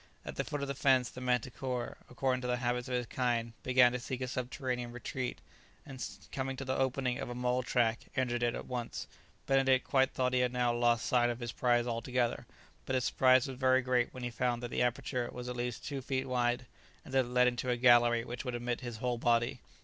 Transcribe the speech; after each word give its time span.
At 0.25 0.35
the 0.35 0.43
foot 0.43 0.63
of 0.63 0.67
the 0.67 0.73
fence 0.73 1.11
the 1.11 1.21
manticora, 1.21 1.95
according 2.09 2.41
to 2.41 2.47
the 2.47 2.57
habits 2.57 2.87
of 2.87 2.95
its 2.95 3.05
kind, 3.05 3.53
began 3.61 3.91
to 3.91 3.99
seek 3.99 4.19
a 4.21 4.27
subterranean 4.27 4.91
retreat, 4.91 5.41
and 5.85 6.03
coming 6.31 6.57
to 6.57 6.65
the 6.65 6.75
opening 6.75 7.19
of 7.19 7.29
a 7.29 7.35
mole 7.35 7.61
track 7.61 8.05
entered 8.15 8.41
it 8.41 8.55
at 8.55 8.65
once. 8.65 9.05
Benedict 9.45 9.87
quite 9.87 10.09
thought 10.09 10.33
he 10.33 10.39
had 10.39 10.51
now 10.51 10.73
lost 10.73 11.05
sight 11.05 11.29
of 11.29 11.39
his 11.39 11.51
prize 11.51 11.85
altogether, 11.85 12.47
but 12.87 12.95
his 12.95 13.05
surprise 13.05 13.47
was 13.47 13.59
very 13.59 13.83
great 13.83 14.11
when 14.11 14.23
he 14.23 14.31
found 14.31 14.63
that 14.63 14.71
the 14.71 14.81
aperture 14.81 15.29
was 15.31 15.47
at 15.47 15.55
least 15.55 15.85
two 15.85 16.01
feet 16.01 16.25
wide, 16.25 16.65
and 17.05 17.13
that 17.13 17.25
it 17.25 17.29
led 17.29 17.45
into 17.47 17.69
a 17.69 17.77
gallery 17.77 18.25
which 18.25 18.43
would 18.43 18.55
admit 18.55 18.81
his 18.81 18.97
whole 18.97 19.19
body. 19.19 19.61